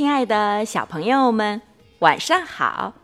[0.00, 1.60] 亲爱的小朋友们，
[2.00, 2.94] 晚上好！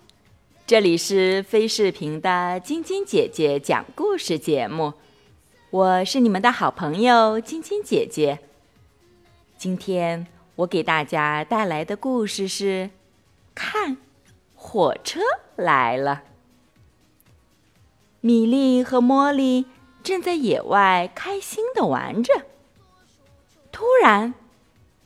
[0.66, 4.94] 这里是飞视频的晶晶姐姐讲故事节目，
[5.68, 8.38] 我是你们的好朋友晶晶姐姐。
[9.58, 12.88] 今天我给大家带来的故事是：
[13.54, 13.98] 看，
[14.54, 15.20] 火车
[15.56, 16.22] 来了。
[18.22, 19.66] 米莉和茉莉
[20.02, 22.32] 正在野外开心的玩着，
[23.70, 24.32] 突然，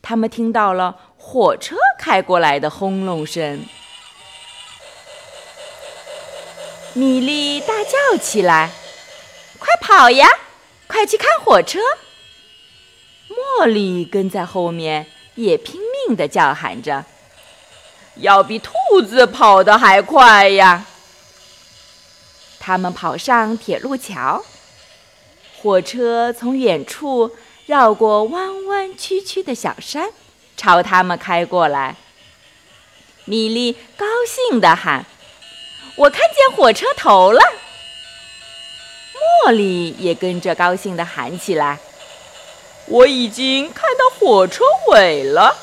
[0.01, 0.97] 他们听到了。
[1.23, 3.61] 火车开过来的轰隆声，
[6.93, 8.71] 米莉大叫起来
[9.61, 10.29] ：“快跑呀，
[10.89, 11.79] 快去看火车！”
[13.61, 15.07] 茉莉跟在后面，
[15.37, 17.05] 也拼命地叫喊着
[18.17, 18.73] ：“要比兔
[19.07, 20.85] 子跑得还快呀！”
[22.59, 24.45] 他们跑上铁路桥，
[25.63, 30.11] 火车从远处绕过弯弯曲曲的小山。
[30.57, 31.97] 朝他们开过来，
[33.25, 35.07] 米莉高兴地喊
[36.01, 37.41] ：“我看见火车头了！”
[39.47, 41.79] 茉莉也跟着高兴地喊起来
[42.89, 45.57] ：“我已经看到火车尾了！”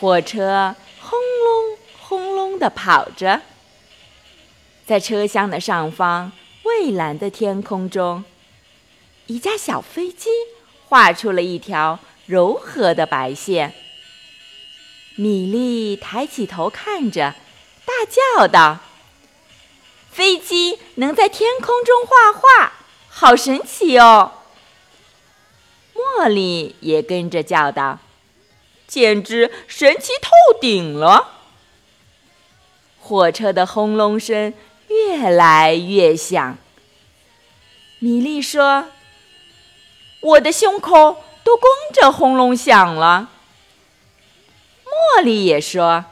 [0.00, 3.42] 火车轰隆轰隆地跑着，
[4.86, 8.24] 在车厢的上方蔚蓝的天空中，
[9.26, 10.28] 一架小飞机
[10.88, 11.98] 画出了一条。
[12.26, 13.74] 柔和的白线。
[15.16, 17.34] 米莉抬起头看着，
[17.84, 18.78] 大叫道
[20.10, 22.72] ：“飞机能在天空中画画，
[23.08, 24.32] 好神奇哦！”
[25.94, 27.98] 茉莉也跟着叫道
[28.86, 31.34] ：“简直神奇透顶了！”
[33.00, 34.54] 火车的轰隆声
[34.88, 36.58] 越来越响。
[37.98, 38.88] 米莉说
[40.20, 41.64] ：“我的胸口。”都跟
[41.94, 43.30] 着轰隆响了。
[44.84, 46.04] 茉莉也说：“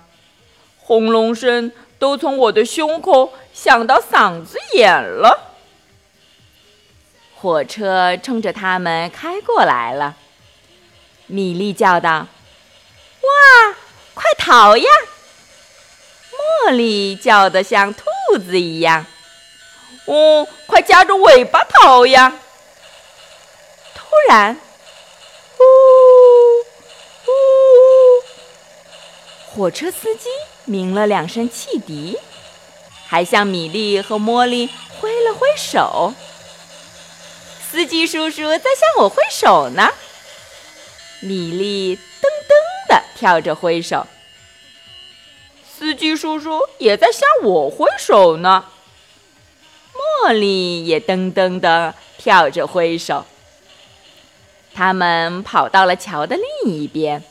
[0.89, 5.55] 轰隆声都从我的胸口响到嗓子眼了。”
[7.37, 10.17] 火车冲着他们开过来了。
[11.27, 12.27] 米莉叫道
[13.21, 13.77] ：“哇，
[14.15, 14.91] 快逃呀！”
[16.67, 18.07] 茉莉叫得像兔
[18.39, 19.05] 子一样
[20.09, 22.33] ：“哦，快夹着尾巴逃呀！”
[23.95, 24.59] 突然。
[29.59, 30.29] 火车司机
[30.67, 32.17] 鸣了两声汽笛，
[33.09, 34.71] 还向米莉和茉莉
[35.01, 36.15] 挥了挥手。
[37.69, 39.91] 司机叔叔在向我挥手呢。
[41.19, 44.07] 米莉噔噔地跳着挥手，
[45.69, 48.65] 司机叔叔也在向我挥手呢。
[50.23, 53.27] 茉莉也噔噔地跳着挥手。
[54.73, 57.25] 他们跑到了桥的另一边，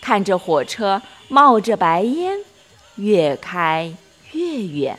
[0.00, 1.02] 看着火车。
[1.32, 2.40] 冒着白烟，
[2.96, 3.96] 越开
[4.32, 4.98] 越远。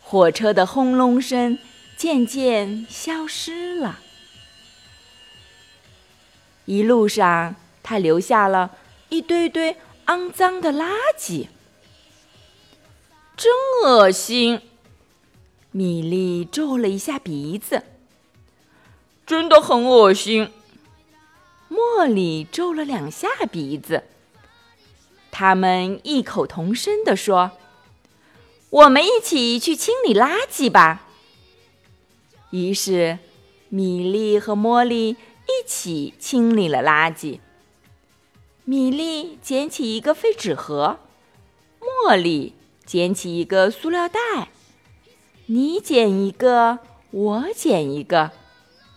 [0.00, 1.58] 火车的轰隆声
[1.98, 3.98] 渐渐消失了。
[6.64, 8.74] 一路上，他留下了
[9.10, 9.76] 一堆堆
[10.06, 11.48] 肮脏的垃圾，
[13.36, 13.52] 真
[13.84, 14.62] 恶心！
[15.72, 17.82] 米莉皱了一下鼻子，
[19.26, 20.50] 真的很恶心。
[21.68, 24.04] 茉莉皱了两下鼻子。
[25.38, 27.50] 他们异口同声地说
[28.70, 31.06] ：“我们一起去清理垃圾吧。”
[32.48, 33.18] 于是，
[33.68, 37.40] 米莉和茉莉一起清理了垃圾。
[38.64, 41.00] 米莉捡起一个废纸盒，
[41.82, 42.54] 茉莉
[42.86, 44.48] 捡起一个塑料袋，
[45.44, 46.78] 你捡一个，
[47.10, 48.30] 我捡一个，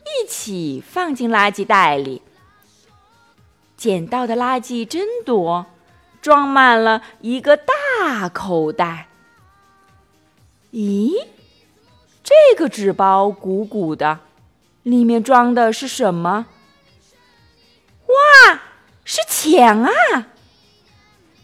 [0.06, 2.22] 一起放进垃圾袋里。
[3.76, 5.66] 捡到的垃圾真多。
[6.22, 9.08] 装满了一个大口袋。
[10.72, 11.14] 咦，
[12.24, 14.20] 这个纸包鼓鼓的，
[14.84, 16.46] 里面装的是什么？
[18.06, 18.62] 哇，
[19.04, 19.92] 是钱啊！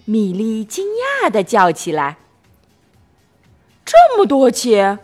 [0.05, 0.85] 米莉惊
[1.23, 2.17] 讶的叫起来
[3.85, 4.99] ：“这么多钱，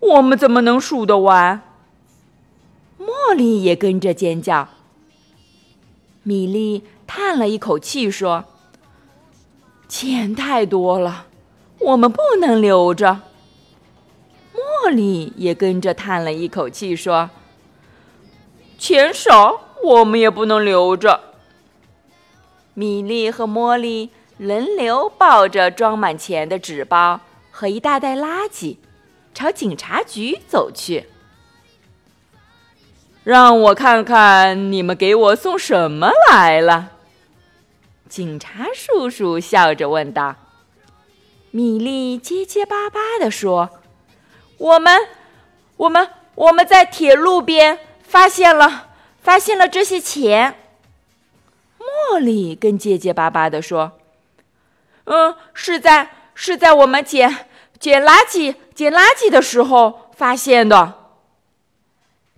[0.00, 1.62] 我们怎么能数得完？”
[3.00, 4.68] 茉莉也跟着尖叫。
[6.22, 8.44] 米莉叹了一口气说。
[9.88, 11.26] 钱太多了，
[11.78, 13.20] 我们不能留着。”
[14.54, 17.30] 茉莉也跟着叹了一口气，说
[18.78, 21.20] ：“钱少，我们也不能留着。”
[22.74, 27.20] 米莉和茉莉轮流抱着装满钱的纸包
[27.50, 28.76] 和一大袋垃圾，
[29.32, 31.06] 朝警察局走去。
[33.22, 36.90] 让我看看你们给我送什么来了。
[38.14, 40.36] 警察叔叔笑着问道。
[41.50, 43.70] 米莉结结巴巴地说
[44.56, 45.08] ：“我们，
[45.76, 48.90] 我们，我们在铁路边发现了，
[49.20, 50.54] 发现了这些钱。”
[52.12, 53.98] 茉莉更结结巴巴地说
[55.06, 57.48] ：“嗯，是在是在我们捡
[57.80, 61.00] 捡垃圾捡垃圾的时候发现的。”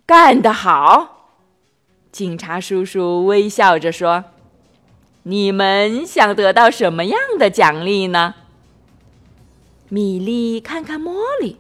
[0.06, 1.34] 干得好！
[2.10, 4.24] 警察叔叔微笑着说
[5.28, 8.36] ：“你们想得到什么样的奖励呢？”
[9.90, 11.56] 米莉看看茉莉，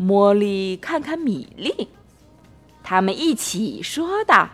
[0.00, 1.88] 茉莉看看米莉，
[2.82, 4.50] 他们一起说道：“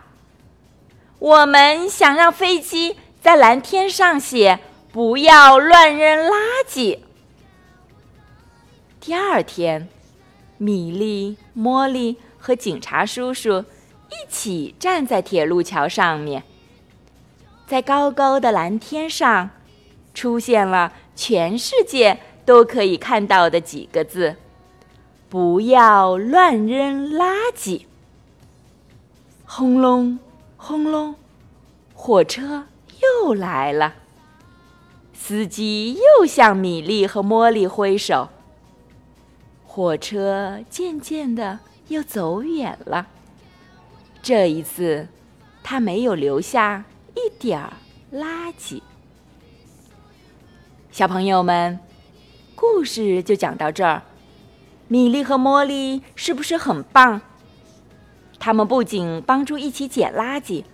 [1.19, 4.61] 我们想让飞机在蓝天上写
[4.93, 6.35] ‘不要乱扔垃
[6.69, 6.99] 圾’。”
[9.01, 9.89] 第二天，
[10.59, 12.19] 米莉、茉莉。
[12.41, 13.65] 和警察叔叔
[14.11, 16.45] 一起站在铁路桥上面，
[17.69, 19.51] 在高高的蓝天上，
[20.15, 24.37] 出现了全世界都可以看到的几个字
[25.29, 27.83] ：“不要乱扔垃圾。”
[29.45, 30.19] 轰隆，
[30.57, 31.15] 轰隆，
[31.95, 32.65] 火车
[33.25, 33.95] 又来了。
[35.13, 38.31] 司机又向米莉和茉莉挥手。
[39.67, 41.61] 火车渐渐的。
[41.89, 43.07] 又走远了。
[44.23, 45.09] 这一次，
[45.63, 46.85] 他没有留下
[47.39, 47.73] 点儿
[48.13, 48.83] 垃圾。
[50.91, 51.79] 小朋友们，
[52.57, 54.03] 故事就讲到这儿。
[54.89, 57.21] 米莉和茉莉是不是很棒？
[58.41, 60.65] 他们不仅帮助一起捡垃圾，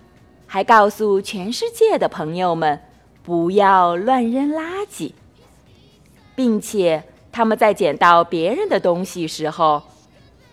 [0.47, 2.81] 还告诉全世界的朋友们
[3.23, 5.13] 不要乱扔垃圾，
[6.35, 9.83] 并且他们在捡到别人的东西时候。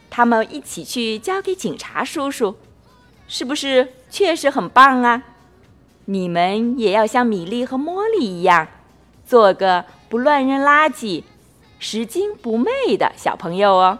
[0.09, 2.57] 他们一起去交给警察叔叔，
[3.29, 5.23] 是不是确实很棒啊？
[6.11, 8.67] 你们也要像米莉和茉莉一样，
[9.25, 11.23] 做个不乱扔垃圾、
[11.79, 13.97] 拾金不昧的小朋友哦。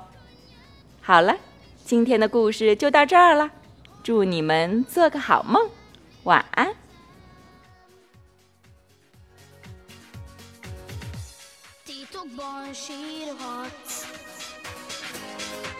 [1.01, 1.37] 好了，
[1.85, 3.49] 今天的故事就到这儿了，
[4.03, 5.69] 祝你们做个好梦，
[6.23, 6.75] 晚安。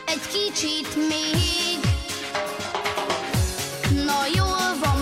[0.05, 1.79] egy kicsit még
[4.05, 5.00] Na jól van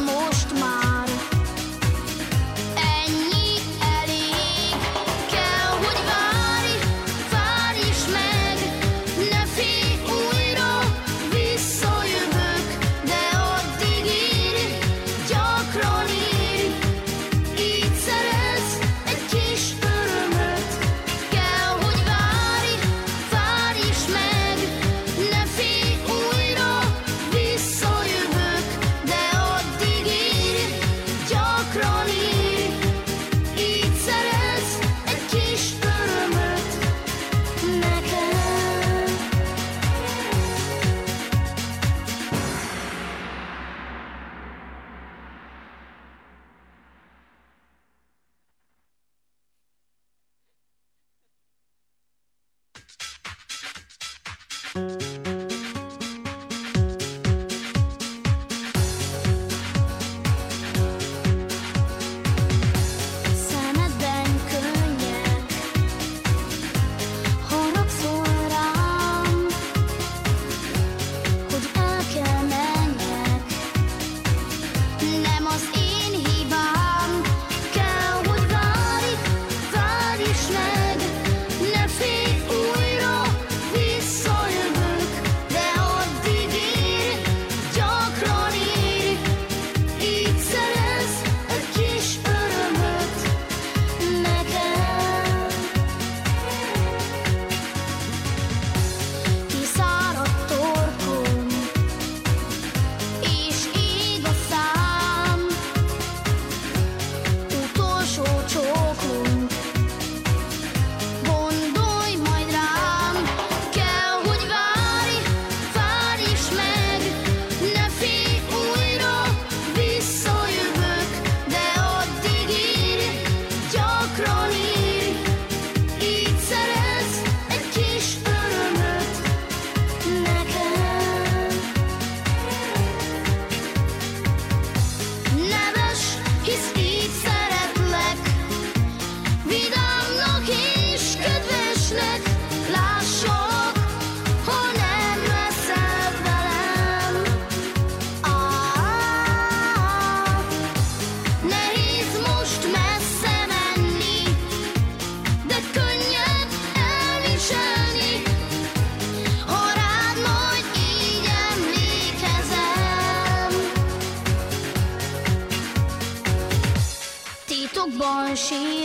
[168.40, 168.79] She.